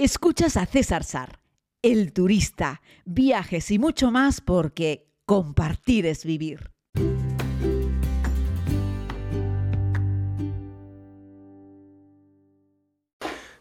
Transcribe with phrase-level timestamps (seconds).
[0.00, 1.40] Escuchas a César Sar,
[1.82, 6.70] el turista, viajes y mucho más porque compartir es vivir.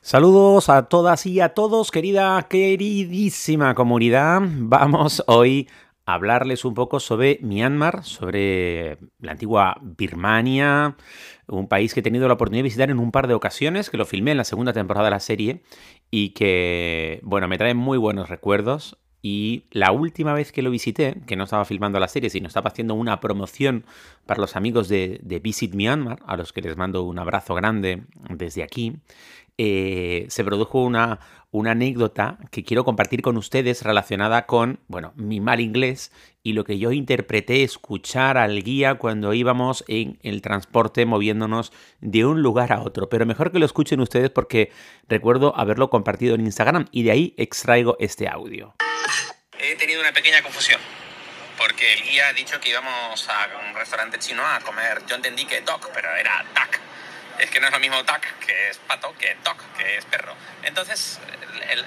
[0.01, 4.39] Saludos a todas y a todos, querida, queridísima comunidad.
[4.43, 5.67] Vamos hoy
[6.05, 10.95] a hablarles un poco sobre Myanmar, sobre la antigua Birmania,
[11.47, 13.97] un país que he tenido la oportunidad de visitar en un par de ocasiones, que
[13.97, 15.63] lo filmé en la segunda temporada de la serie
[16.11, 18.97] y que, bueno, me trae muy buenos recuerdos.
[19.21, 22.69] Y la última vez que lo visité, que no estaba filmando la serie, sino estaba
[22.69, 23.83] haciendo una promoción
[24.25, 28.63] para los amigos de, Visit Myanmar, a los que les mando un abrazo grande desde
[28.63, 28.93] aquí,
[29.57, 31.19] eh, se produjo una,
[31.51, 36.11] una anécdota que quiero compartir con ustedes relacionada con, bueno, mi mal inglés
[36.43, 42.25] y lo que yo interpreté escuchar al guía cuando íbamos en el transporte moviéndonos de
[42.25, 43.09] un lugar a otro.
[43.09, 44.71] Pero mejor que lo escuchen ustedes porque
[45.07, 48.75] recuerdo haberlo compartido en Instagram y de ahí extraigo este audio.
[49.59, 50.79] He tenido una pequeña confusión.
[51.57, 55.01] Porque el guía ha dicho que íbamos a un restaurante chino a comer.
[55.07, 56.79] Yo entendí que dog, pero era duck
[57.39, 60.35] es que no es lo mismo duck, que es pato, que dog, que es perro.
[60.63, 61.19] Entonces,
[61.69, 61.83] el,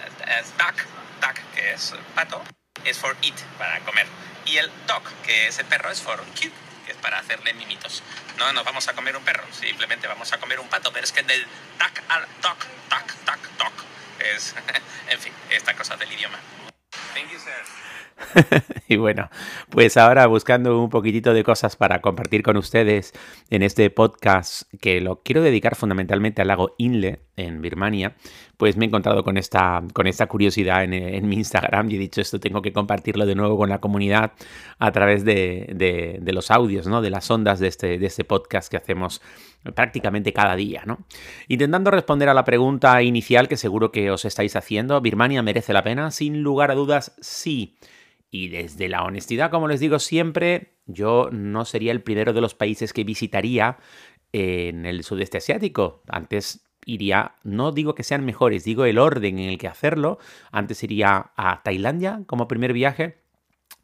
[0.59, 0.77] duck,
[1.21, 2.43] duck, que es pato,
[2.85, 4.07] es for eat, para comer.
[4.47, 6.53] Y el dog, que es el perro, es for cute,
[6.87, 8.03] que es para hacerle mimitos.
[8.39, 11.13] No nos vamos a comer un perro, simplemente vamos a comer un pato, pero es
[11.13, 11.43] que del
[11.79, 13.73] duck al dog, duck, duck, dog,
[14.19, 14.55] es,
[15.09, 16.39] en fin, esta cosa del idioma.
[17.15, 17.65] Thank you, sir.
[18.89, 19.29] y bueno,
[19.71, 23.13] pues ahora buscando un poquitito de cosas para compartir con ustedes
[23.51, 28.17] en este podcast que lo quiero dedicar fundamentalmente al lago Inle en Birmania,
[28.57, 32.21] pues me he encontrado con esta, con esta curiosidad en, mi Instagram y he dicho
[32.21, 34.33] esto tengo que compartirlo de nuevo con la comunidad
[34.79, 37.01] a través de, de, los audios, ¿no?
[37.01, 39.23] de las ondas de este, de este podcast que hacemos
[39.75, 40.99] prácticamente cada día, ¿no?
[41.49, 45.83] Intentando responder a la pregunta inicial que seguro que os estáis haciendo, ¿Birmania merece la
[45.83, 46.11] pena?
[46.11, 47.77] Sin lugar a dudas, sí.
[48.31, 52.55] Y desde la honestidad, como les digo siempre, yo no sería el primero de los
[52.55, 53.79] países que visitaría
[54.33, 56.03] en el sudeste asiático.
[56.09, 60.19] Antes iría, no digo que sean mejores, digo el orden en el que hacerlo.
[60.53, 63.19] Antes iría a Tailandia como primer viaje,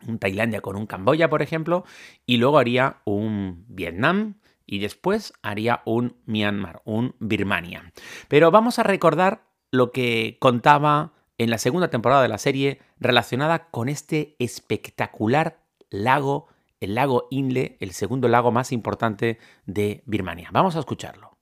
[0.07, 1.84] un Tailandia con un Camboya, por ejemplo,
[2.25, 4.37] y luego haría un Vietnam,
[4.67, 7.93] y después haría un Myanmar, un Birmania.
[8.28, 13.69] Pero vamos a recordar lo que contaba en la segunda temporada de la serie relacionada
[13.71, 15.59] con este espectacular
[15.91, 16.49] lago,
[16.81, 20.49] el lago Inle, el segundo lago más importante de Birmania.
[20.53, 21.37] Vamos a escucharlo.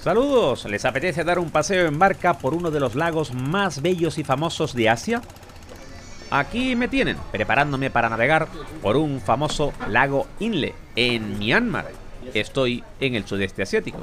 [0.00, 4.18] Saludos, ¿les apetece dar un paseo en barca por uno de los lagos más bellos
[4.18, 5.22] y famosos de Asia?
[6.30, 8.48] Aquí me tienen, preparándome para navegar
[8.80, 12.01] por un famoso lago Inle, en Myanmar.
[12.34, 13.98] Estoy en el sudeste asiático.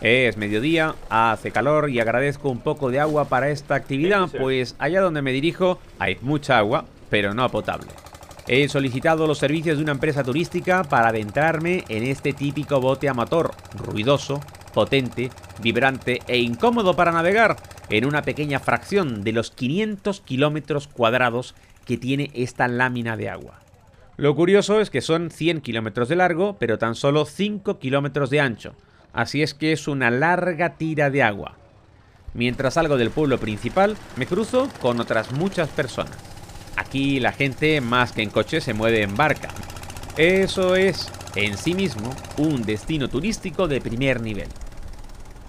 [0.00, 5.00] Es mediodía, hace calor y agradezco un poco de agua para esta actividad, pues allá
[5.00, 7.88] donde me dirijo hay mucha agua, pero no potable.
[8.48, 13.52] He solicitado los servicios de una empresa turística para adentrarme en este típico bote amateur,
[13.76, 14.40] ruidoso,
[14.74, 17.56] potente, vibrante e incómodo para navegar
[17.88, 21.54] en una pequeña fracción de los 500 kilómetros cuadrados
[21.84, 23.61] que tiene esta lámina de agua.
[24.22, 28.38] Lo curioso es que son 100 kilómetros de largo, pero tan solo 5 kilómetros de
[28.38, 28.76] ancho,
[29.12, 31.56] así es que es una larga tira de agua.
[32.32, 36.16] Mientras salgo del pueblo principal, me cruzo con otras muchas personas.
[36.76, 39.48] Aquí la gente más que en coche se mueve en barca.
[40.16, 44.46] Eso es, en sí mismo, un destino turístico de primer nivel.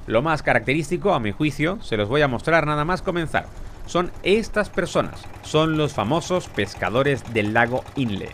[0.07, 3.45] Lo más característico, a mi juicio, se los voy a mostrar nada más comenzar.
[3.85, 8.33] Son estas personas, son los famosos pescadores del lago Inle.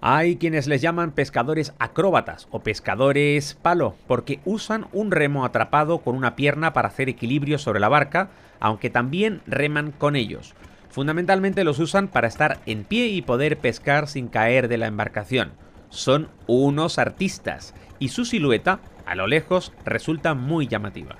[0.00, 6.14] Hay quienes les llaman pescadores acróbatas o pescadores palo, porque usan un remo atrapado con
[6.14, 10.54] una pierna para hacer equilibrio sobre la barca, aunque también reman con ellos.
[10.90, 15.52] Fundamentalmente los usan para estar en pie y poder pescar sin caer de la embarcación.
[15.90, 21.16] Son unos artistas y su silueta, a lo lejos, resulta muy llamativa.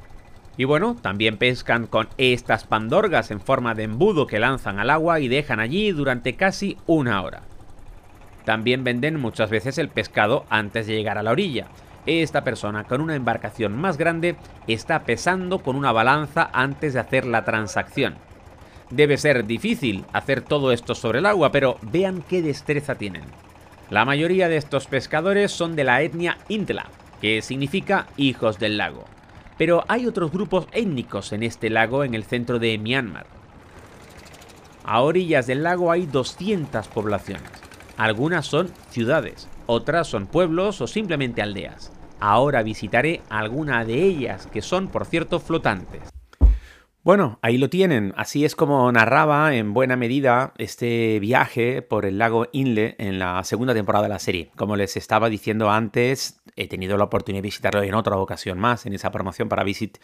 [0.57, 5.21] Y bueno, también pescan con estas pandorgas en forma de embudo que lanzan al agua
[5.21, 7.43] y dejan allí durante casi una hora.
[8.49, 11.67] También venden muchas veces el pescado antes de llegar a la orilla.
[12.07, 14.37] Esta persona con una embarcación más grande
[14.67, 18.15] está pesando con una balanza antes de hacer la transacción.
[18.89, 23.25] Debe ser difícil hacer todo esto sobre el agua, pero vean qué destreza tienen.
[23.91, 26.87] La mayoría de estos pescadores son de la etnia Intla,
[27.21, 29.05] que significa hijos del lago.
[29.59, 33.27] Pero hay otros grupos étnicos en este lago en el centro de Myanmar.
[34.85, 37.68] A orillas del lago hay 200 poblaciones.
[37.99, 41.93] Algunas son ciudades, otras son pueblos o simplemente aldeas.
[42.21, 46.03] Ahora visitaré alguna de ellas, que son por cierto flotantes.
[47.03, 48.15] Bueno, ahí lo tienen.
[48.17, 53.43] Así es como narraba en buena medida este viaje por el lago Inle en la
[53.43, 54.53] segunda temporada de la serie.
[54.57, 58.87] Como les estaba diciendo antes, he tenido la oportunidad de visitarlo en otra ocasión más,
[58.87, 59.99] en esa promoción para Visit,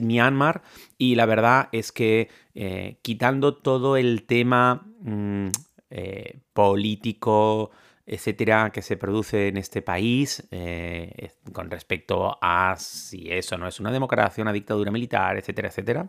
[0.00, 0.62] Myanmar.
[0.96, 5.48] Y la verdad es que eh, quitando todo el tema mm,
[5.90, 7.70] eh, político,
[8.10, 13.80] etcétera, que se produce en este país eh, con respecto a si eso no es
[13.80, 16.08] una democracia, una dictadura militar, etcétera, etcétera.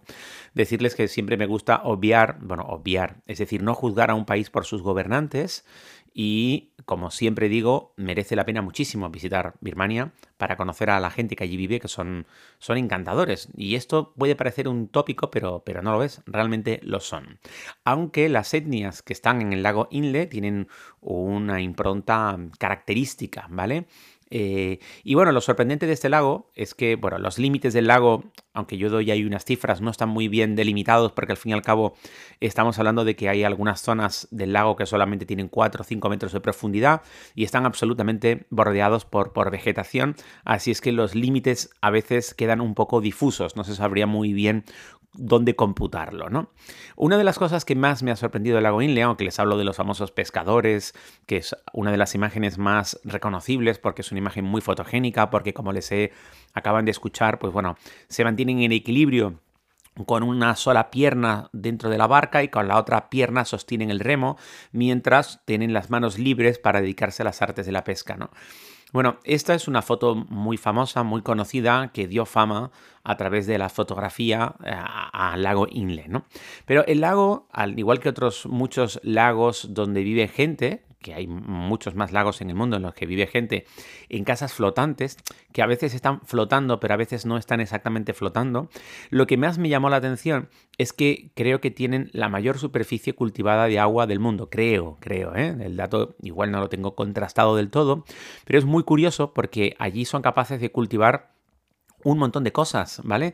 [0.53, 4.49] Decirles que siempre me gusta obviar, bueno, obviar, es decir, no juzgar a un país
[4.49, 5.65] por sus gobernantes
[6.13, 11.35] y, como siempre digo, merece la pena muchísimo visitar Birmania para conocer a la gente
[11.35, 12.25] que allí vive, que son,
[12.57, 13.49] son encantadores.
[13.55, 17.39] Y esto puede parecer un tópico, pero, pero no lo es, realmente lo son.
[17.83, 20.67] Aunque las etnias que están en el lago Inle tienen
[21.01, 23.87] una impronta característica, ¿vale?
[24.31, 28.23] Eh, y bueno, lo sorprendente de este lago es que, bueno, los límites del lago,
[28.53, 31.53] aunque yo doy ahí unas cifras, no están muy bien delimitados porque al fin y
[31.53, 31.95] al cabo
[32.39, 36.09] estamos hablando de que hay algunas zonas del lago que solamente tienen 4 o 5
[36.09, 37.01] metros de profundidad
[37.33, 42.61] y están absolutamente bordeados por, por vegetación, así es que los límites a veces quedan
[42.61, 44.63] un poco difusos, no se sabría muy bien
[45.13, 46.51] dónde computarlo, ¿no?
[46.95, 49.57] Una de las cosas que más me ha sorprendido del lago Inle, aunque les hablo
[49.57, 50.93] de los famosos pescadores,
[51.25, 55.53] que es una de las imágenes más reconocibles porque es una imagen muy fotogénica, porque
[55.53, 55.91] como les
[56.53, 57.75] acaban de escuchar, pues bueno,
[58.07, 59.39] se mantienen en equilibrio
[60.05, 63.99] con una sola pierna dentro de la barca y con la otra pierna sostienen el
[63.99, 64.37] remo,
[64.71, 68.29] mientras tienen las manos libres para dedicarse a las artes de la pesca, ¿no?
[68.91, 72.71] Bueno, esta es una foto muy famosa, muy conocida, que dio fama
[73.03, 74.71] a través de la fotografía eh,
[75.13, 76.25] al lago Inle, ¿no?
[76.65, 81.95] Pero el lago, al igual que otros muchos lagos donde vive gente, que hay muchos
[81.95, 83.65] más lagos en el mundo en los que vive gente
[84.09, 85.17] en casas flotantes,
[85.53, 88.69] que a veces están flotando, pero a veces no están exactamente flotando.
[89.09, 93.13] Lo que más me llamó la atención es que creo que tienen la mayor superficie
[93.13, 94.49] cultivada de agua del mundo.
[94.49, 95.55] Creo, creo, ¿eh?
[95.59, 98.03] El dato igual no lo tengo contrastado del todo,
[98.45, 101.38] pero es muy curioso porque allí son capaces de cultivar
[102.03, 103.33] un montón de cosas, ¿vale?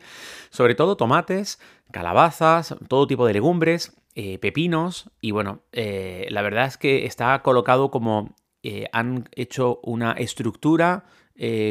[0.49, 1.59] Sobre todo tomates,
[1.91, 7.41] calabazas, todo tipo de legumbres eh, pepinos y bueno, eh, la verdad es que está
[7.41, 8.33] colocado como
[8.63, 11.05] eh, han hecho una estructura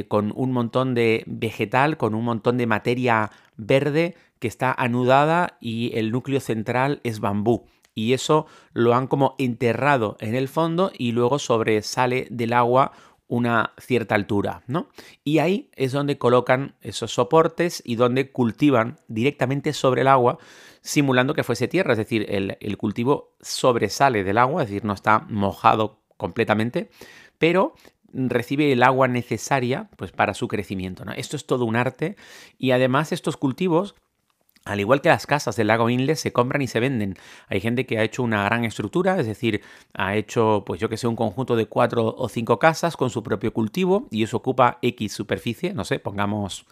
[0.09, 5.91] con un montón de vegetal, con un montón de materia verde que está anudada y
[5.95, 7.65] el núcleo central es bambú.
[7.95, 8.45] Y eso
[8.75, 12.93] lo han como enterrado en el fondo y luego sobresale del agua
[13.27, 14.89] una cierta altura, ¿no?
[15.25, 20.39] Y ahí es donde colocan esos soportes y donde cultivan directamente sobre el agua,
[20.83, 25.21] simulando que fuese tierra, es decir, el, cultivo sobresale del agua, es decir, no está
[25.29, 26.91] mojado completamente,
[27.39, 27.75] pero
[28.13, 31.05] recibe el agua necesaria pues, para su crecimiento.
[31.17, 32.17] Esto es todo un arte
[32.59, 33.95] y además estos cultivos
[34.65, 37.17] al igual que las casas del lago Inle, se compran y se venden.
[37.49, 39.61] Hay gente que ha hecho una gran estructura, es decir,
[39.93, 43.23] ha hecho, pues yo que sé, un conjunto de cuatro o cinco casas con su
[43.23, 46.67] propio cultivo y eso ocupa X superficie, no sé, pongamos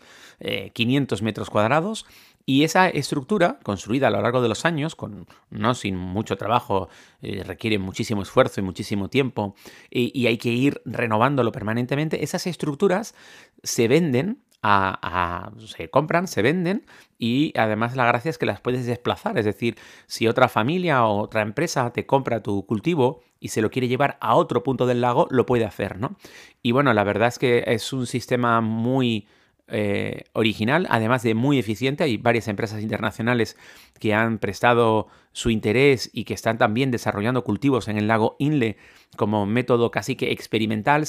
[0.73, 2.07] 500 eh, metros cuadrados.
[2.45, 6.89] Y esa estructura, construida a lo largo de los años, con, no sin mucho trabajo,
[7.21, 9.55] eh, requiere muchísimo esfuerzo y muchísimo tiempo,
[9.91, 13.15] y hay que ir renovándolo permanentemente, esas estructuras
[13.63, 16.87] se venden se compran, se venden
[17.19, 19.39] y además la gracia es que las puedes desplazar.
[19.39, 19.77] Es decir,
[20.07, 24.19] si otra familia o otra empresa te compra tu cultivo y se lo quiere llevar
[24.21, 26.17] a otro punto del lago, lo puede hacer, ¿no?
[26.63, 29.27] Y bueno, la verdad es que es un sistema muy
[29.69, 32.05] eh, original, además de muy eficiente.
[32.05, 33.57] Hay varias empresas internacionales
[33.99, 38.77] que han prestado su interés y que están también desarrollando cultivos en el lago Inle
[39.17, 41.05] como método casi que experimental,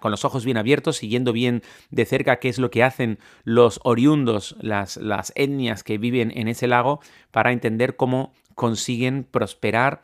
[0.00, 3.80] con los ojos bien abiertos, siguiendo bien de cerca qué es lo que hacen los
[3.84, 7.00] oriundos, las etnias que viven en ese lago,
[7.30, 10.02] para entender cómo consiguen prosperar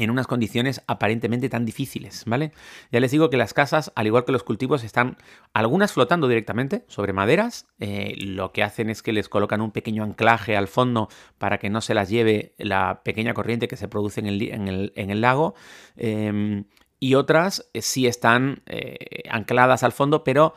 [0.00, 2.52] en unas condiciones aparentemente tan difíciles, ¿vale?
[2.90, 5.18] Ya les digo que las casas, al igual que los cultivos, están
[5.52, 7.66] algunas flotando directamente sobre maderas.
[7.80, 11.68] Eh, lo que hacen es que les colocan un pequeño anclaje al fondo para que
[11.68, 15.54] no se las lleve la pequeña corriente que se produce en el, lago.
[15.96, 16.64] Em,
[16.98, 20.54] y otras eh, sí están eh, ancladas al fondo, pero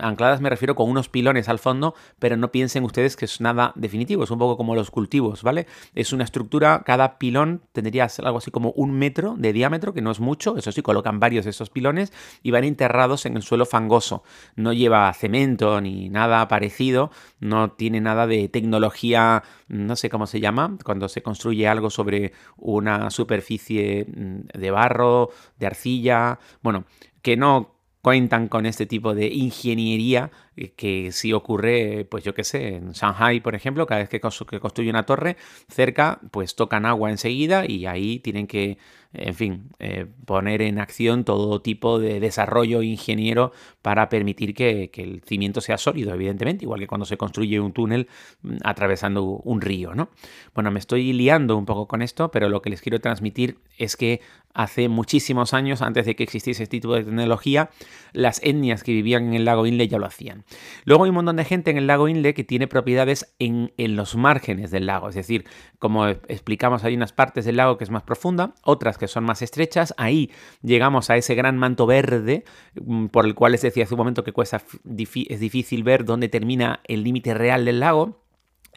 [0.00, 3.72] ancladas me refiero con unos pilones al fondo, pero no piensen ustedes que es nada
[3.76, 5.66] definitivo, es un poco como los cultivos, ¿vale?
[5.94, 10.10] Es una estructura, cada pilón tendría algo así como un metro de diámetro, que no
[10.10, 12.12] es mucho, eso sí, colocan varios de esos pilones
[12.42, 14.22] y van enterrados en el suelo fangoso.
[14.56, 20.40] No lleva cemento ni nada parecido, no tiene nada de tecnología, no sé cómo se
[20.40, 26.84] llama, cuando se construye algo sobre una superficie mm, de barro, de arcilla, bueno,
[27.22, 30.30] que no cuentan con este tipo de ingeniería
[30.76, 34.90] que sí ocurre, pues yo qué sé, en Shanghai, por ejemplo, cada vez que, construye
[34.90, 35.36] una torre
[35.68, 38.78] cerca, pues tocan agua enseguida y ahí tienen que
[39.12, 43.52] en fin, eh, poner en acción todo tipo de desarrollo ingeniero
[43.82, 48.08] para permitir que, el cimiento sea sólido, evidentemente, igual que cuando se construye un túnel
[48.42, 50.10] mm, atravesando un río, ¿no?
[50.54, 53.96] Bueno, me estoy liando un poco con esto, pero lo que les quiero transmitir es
[53.96, 54.20] que
[54.54, 57.70] hace muchísimos años, antes de que existiese este tipo de tecnología,
[58.12, 60.44] las etnias que vivían en el lago Inle ya lo hacían.
[60.84, 63.96] Luego hay un montón de gente en el lago Inle que tiene propiedades en, en
[63.96, 65.46] los márgenes del lago, es decir,
[65.78, 69.42] como explicamos, hay unas partes del lago que es más profunda, otras que son más
[69.42, 69.92] estrechas.
[69.96, 70.30] Ahí
[70.62, 72.44] llegamos a ese gran manto verde
[72.80, 76.28] mm, por el cual les decía hace un momento que cuesta, es difícil ver dónde
[76.28, 78.19] termina el límite real del lago.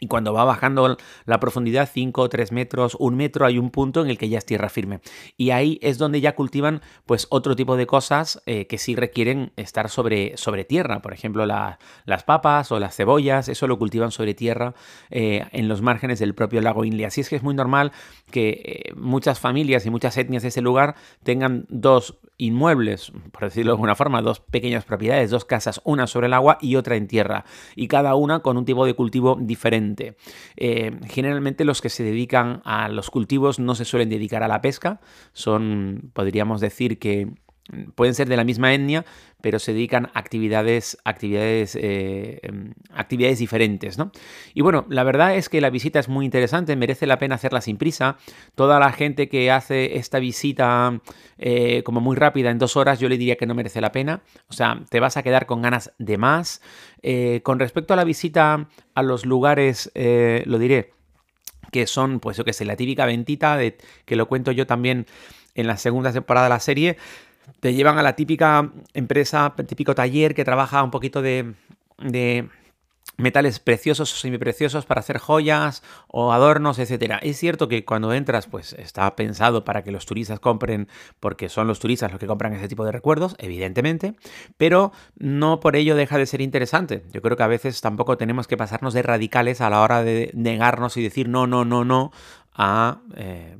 [0.00, 4.10] Y cuando va bajando la profundidad, 5, 3 metros, 1 metro, hay un punto en
[4.10, 5.00] el que ya es tierra firme.
[5.36, 9.52] Y ahí es donde ya cultivan pues otro tipo de cosas eh, que sí requieren
[9.56, 11.00] estar sobre, sobre tierra.
[11.00, 14.74] Por ejemplo, las papas o las cebollas, eso lo cultivan sobre tierra
[15.10, 17.06] eh, en los márgenes del propio lago Inle.
[17.06, 17.92] Así es que es muy normal
[18.32, 18.48] que
[18.88, 23.74] eh, muchas familias y muchas etnias de ese lugar tengan dos inmuebles, por decirlo de
[23.74, 27.44] alguna forma, dos pequeñas propiedades, dos casas, una sobre el agua y otra en tierra.
[27.76, 29.83] Y cada una con un tipo de cultivo diferente
[30.56, 34.60] eh, generalmente los que se dedican a los cultivos no se suelen dedicar a la
[34.60, 35.00] pesca,
[35.32, 37.28] son, podríamos decir que
[37.94, 39.04] pueden ser de la misma etnia,
[39.40, 43.98] pero se dedican a actividades, actividades, eh, em, actividades diferentes.
[43.98, 44.10] ¿no?
[44.52, 47.60] Y bueno, la verdad es que la visita es muy interesante, merece la pena hacerla
[47.60, 48.16] sin prisa.
[48.54, 51.00] Toda la gente que hace esta visita
[51.38, 54.22] eh, como muy rápida en dos horas, yo le diría que no merece la pena.
[54.48, 56.60] O sea, te vas a quedar con ganas de más.
[57.02, 60.92] Eh, con respecto a la visita a los lugares, lo diré,
[61.70, 63.58] que son, pues yo que sé, la típica ventita,
[64.04, 65.06] que lo cuento yo también
[65.54, 66.96] en la segunda temporada de la serie,
[67.60, 71.54] te llevan a la típica empresa, típico taller que trabaja un poquito de,
[73.16, 77.18] metales preciosos o semipreciosos para hacer joyas o adornos, etcétera.
[77.22, 80.88] Es cierto que cuando entras, pues está pensado para que los turistas compren,
[81.20, 84.16] porque son los turistas los que compran ese tipo de recuerdos, evidentemente,
[84.56, 87.04] pero no por ello deja de ser interesante.
[87.12, 90.30] Yo creo que a veces tampoco tenemos que pasarnos de radicales a la hora de
[90.34, 92.10] negarnos y decir no, no, no, no
[92.54, 93.56] a eh,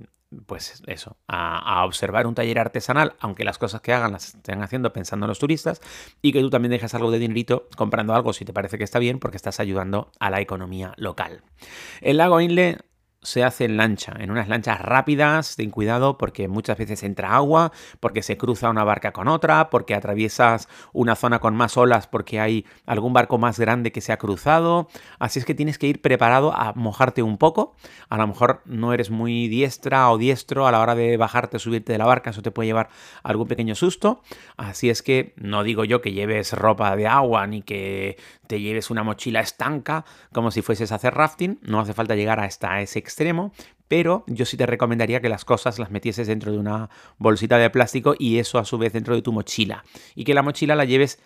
[0.46, 4.92] pues eso, a, observar un taller artesanal, aunque las cosas que hagan las estén haciendo
[4.92, 5.80] pensando en los turistas,
[6.22, 8.98] y que tú también dejes algo de dinerito comprando algo si te parece que está
[8.98, 11.42] bien, porque estás ayudando a la economía local.
[12.00, 12.78] El lago Inle
[13.25, 17.73] se hace en lancha, en unas lanchas rápidas, ten cuidado porque muchas veces entra agua,
[17.99, 22.38] porque se cruza una barca con otra, porque atraviesas una zona con más olas porque
[22.38, 24.88] hay algún barco más grande que se ha cruzado,
[25.19, 27.75] así es que tienes que ir preparado a mojarte un poco,
[28.09, 31.93] a lo mejor no eres muy diestra o diestro a la hora de bajarte subirte
[31.93, 32.90] de la barca, eso te puede llevar
[33.23, 34.23] algún pequeño susto,
[34.57, 38.90] así es que no digo yo que lleves ropa de agua ni que te lleves
[38.90, 42.99] una mochila estanca como si fueses a hacer rafting, no hace falta llegar hasta ese
[42.99, 43.13] extremo,
[43.88, 47.71] pero yo sí te recomendaría que las cosas las metieses dentro de una bolsita de
[47.71, 49.85] plástico y eso a su vez dentro de tu mochila.
[50.14, 51.21] Y que la mochila la lleves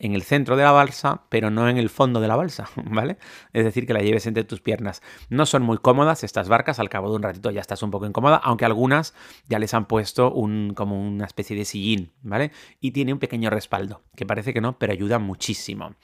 [0.00, 3.18] en el centro de la balsa, pero no en el fondo de la balsa, ¿vale?
[3.52, 5.02] Es decir, que la lleves entre tus piernas.
[5.28, 8.06] No son muy cómodas estas barcas, al cabo de un ratito ya estás un poco
[8.06, 9.14] incómoda, aunque algunas
[9.48, 12.50] ya les han puesto un, como una especie de sillín, ¿vale?
[12.80, 15.94] Y tiene un pequeño respaldo, que parece que no, pero ayuda muchísimo.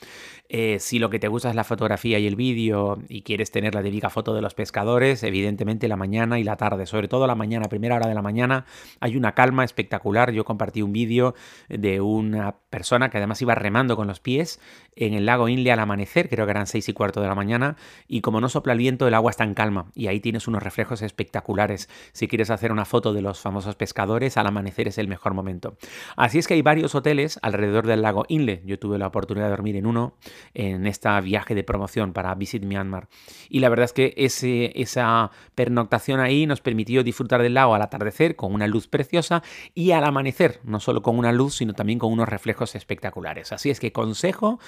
[0.48, 3.74] Eh, si lo que te gusta es la fotografía y el vídeo y quieres tener
[3.74, 7.34] la típica foto de los pescadores, evidentemente la mañana y la tarde, sobre todo la
[7.34, 8.66] mañana, primera hora de la mañana,
[9.00, 10.32] hay una calma espectacular.
[10.32, 11.34] Yo compartí un vídeo
[11.68, 14.58] de una persona que además iba remando con los pies
[14.96, 17.76] en el lago Inle al amanecer, creo que eran seis y cuarto de la mañana,
[18.08, 20.62] y como no sopla el viento, el agua está en calma y ahí tienes unos
[20.62, 21.88] reflejos espectaculares.
[22.12, 25.76] Si quieres hacer una foto de los famosos pescadores, al amanecer es el mejor momento.
[26.16, 28.62] Así es que hay varios hoteles alrededor del lago Inle.
[28.64, 30.16] Yo tuve la oportunidad de dormir en uno
[30.54, 33.08] en este viaje de promoción para Visit Myanmar.
[33.48, 37.82] Y la verdad es que ese, esa pernoctación ahí nos permitió disfrutar del lago al
[37.82, 39.42] atardecer con una luz preciosa
[39.74, 43.52] y al amanecer, no solo con una luz, sino también con unos reflejos espectaculares.
[43.52, 44.60] Así es que consejo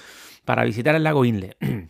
[0.44, 1.56] para visitar el lago Inle.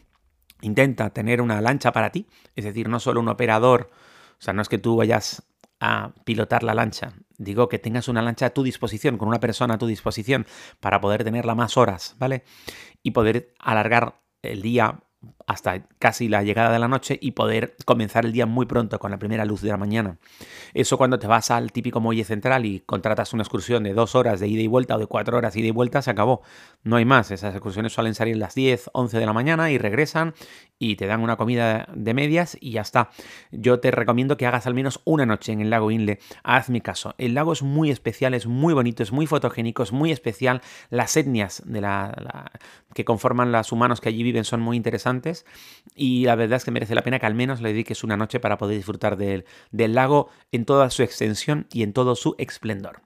[0.61, 3.91] Intenta tener una lancha para ti, es decir, no solo un operador,
[4.33, 5.43] o sea, no es que tú vayas
[5.81, 7.13] a pilotar la lancha.
[7.37, 10.47] Digo que tengas una lancha a tu disposición, con una persona a tu disposición,
[10.81, 12.43] para poder tenerla más horas, ¿vale?
[13.03, 15.01] Y poder alargar el día
[15.49, 19.11] hasta casi la llegada de la noche y poder comenzar el día muy pronto con
[19.11, 20.19] la primera luz de la mañana.
[20.75, 24.41] Eso cuando te vas al típico muelle central y contratas una excursión de dos horas
[24.41, 26.43] de ida y vuelta o de cuatro horas de ida y vuelta, se acabó.
[26.83, 27.31] No hay más.
[27.31, 30.35] Esas excursiones suelen salir las 10, 11 de la mañana y regresan
[30.79, 33.09] y te dan una comida de medias y ya está.
[33.51, 36.19] Yo te recomiendo que hagas al menos una noche en el lago Inle.
[36.45, 37.15] Hazme caso.
[37.17, 40.61] El lago es muy especial, es muy bonito, es muy fotogénico, es muy especial.
[40.91, 41.63] Las etnias
[42.93, 45.38] que conforman los humanos que allí viven son muy interesantes
[45.95, 48.41] y la verdad es que merece la pena que al menos le dediques una noche
[48.41, 53.03] para poder disfrutar del, del lago en toda su extensión y en todo su esplendor.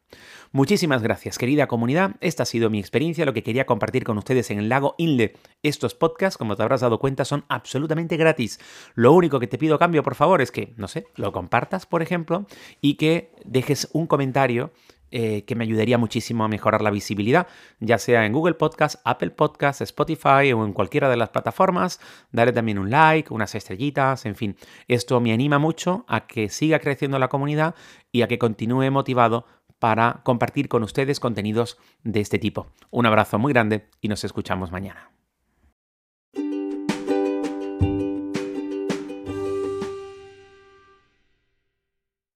[0.55, 2.17] Muchísimas gracias, querida comunidad.
[2.21, 5.33] Esta ha sido mi experiencia, lo que quería compartir con ustedes en el lago Inle.
[5.63, 8.61] Estos podcasts, como te habrás dado cuenta, son absolutamente gratis.
[8.95, 11.87] Lo único que te pido a cambio, por favor, es que, no sé, lo compartas,
[11.87, 12.47] por ejemplo,
[12.83, 14.73] y que dejes un comentario
[15.13, 17.47] eh, que me ayudaría muchísimo a mejorar la visibilidad,
[17.81, 22.01] ya sea en Google Podcast, Apple Podcast, Spotify o en cualquiera de las plataformas.
[22.33, 24.57] Dale también un like, unas estrellitas, en fin.
[24.89, 27.75] Esto me anima mucho a que siga creciendo la comunidad
[28.11, 29.47] y a que continúe motivado
[29.79, 32.69] para compartir con ustedes contenidos de este tipo.
[32.91, 35.11] Un abrazo muy grande y nos escuchamos mañana.